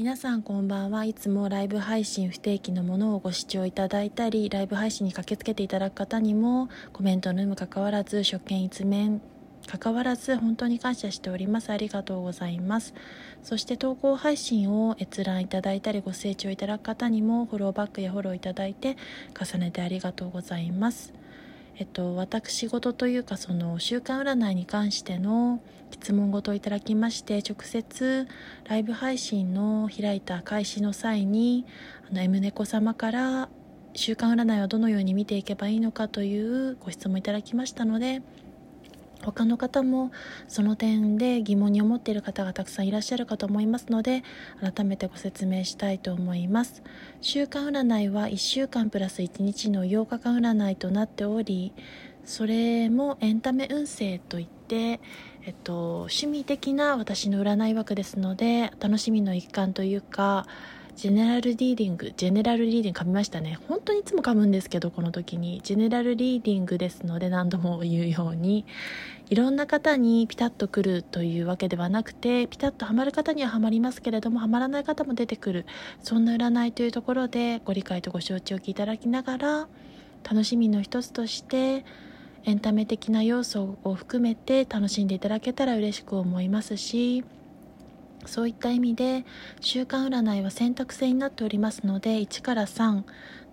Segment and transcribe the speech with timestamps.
[0.00, 9.20] 皆さんこんばんはいつもライブ配信不定期のものをご視聴いただいたりライブ配信に駆けつけていただく方にもコメントの有無関わらず初見一面
[9.66, 11.68] 関わらず本当に感謝しております。
[11.68, 12.94] ありがとうございます。
[13.42, 18.96] そして投稿配信を閲覧いただいたりご清聴いただく方にもフォローバックやフォローいただいて
[19.38, 21.12] 重ねてありがとうございます。
[21.80, 28.28] えっと、私事というかその週刊占いに関しての質問ごといただきまして直接
[28.68, 31.64] ライブ配信の開いた開始の際に
[32.10, 33.48] あの M 猫様から
[33.94, 38.20] 週刊占いはどのように見ていけばいいのかというご質問いただきましたので
[39.22, 40.10] 他の方も
[40.48, 44.22] その点で疑問に思っている方がたくさんいらっしゃるかと思いますので
[44.60, 46.82] 改めてご説明したいと思います。
[47.20, 51.72] 週間占いは1週間プラス1日の8日間占いとなっており
[52.24, 55.00] それもエンタメ運勢といって、
[55.44, 60.46] えっと、趣味的な私の占い枠ですので楽しみの一環というか
[61.00, 63.58] general reading general reading 噛みましたね。
[63.70, 65.62] 本当にいつも噛むんですけどこの時に。
[65.64, 68.66] general reading ですので何度も言うように。
[69.30, 75.64] いろんな方にピタッとくるというわけではなくてピタッとはまる方にははまりますけれどもはまらない方も出てくる。
[76.02, 79.68] そんな占いというところでご理解とご承知おきいただきながら
[80.22, 81.86] 楽しみの一つとして
[82.44, 87.24] エンタメ的な要素を含めて楽しんでいただけたら嬉しく思いますし
[88.26, 89.24] そういった意味で
[89.60, 93.02] 週間占いは選択制になっておりますので1から3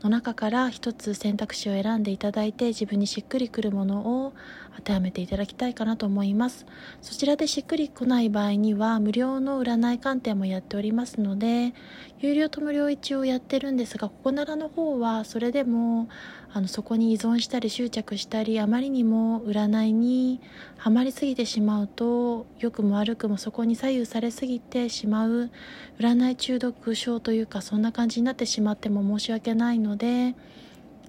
[0.01, 4.33] の中から1つ選択肢を選んでいただいて自分にしっくりくるものを
[4.75, 6.65] 当てはめていただきたいかなと思います。
[7.01, 11.73] そちらでしっくりこない場合には無料の占い鑑定もやっておりますので
[12.19, 16.09] 有料と無料一応やってるんですがここならの方はそれでも
[16.53, 20.41] あのそこに依存したり執着したりあまりにも占いに
[20.77, 25.51] はまりすぎてしまうと良くも悪くもそこに左右されすぎてしまう
[25.99, 30.35] 占い中毒症というかそんな感じになってしまっても申し訳ないのでので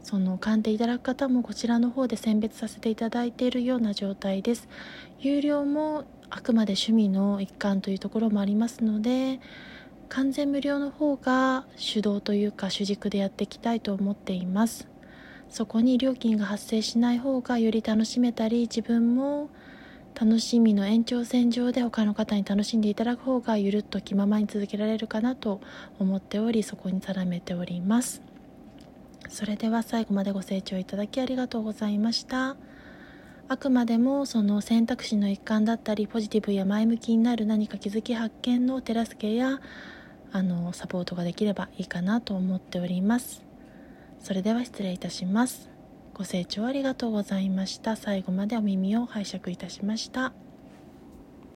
[0.03, 4.69] その鑑定いただく方もこちらの方で選別させていただいているような状態です。
[5.21, 9.41] 有料もあくまで趣味の一環というところもありますので
[10.09, 14.89] 完全無料の方が主導というか主軸でやっていきたいと思っています。
[15.51, 19.49] そこに料金が発生しない方がより楽しめたり自分も
[20.15, 25.61] 楽しみの延長線上で他の方に楽しんでいただく方がゆるっと気ままに続けられるかなと
[25.99, 28.28] 思っておりそこに定めております。
[29.29, 32.57] それでは最後までご清聴いただきありがとうございました。
[33.51, 39.61] あくまでもその選択肢の一環だったりポジティブや前向きになる何か気づき発見の手助けや
[40.33, 43.43] あのサポートができればいいかなと思っております。
[44.21, 45.71] それでは失礼いたします。
[46.13, 47.97] ご清聴ありがとうございました。
[47.97, 50.33] 最後までお耳を拝借いたしました。